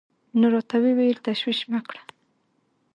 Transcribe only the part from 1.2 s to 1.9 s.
تشويش مه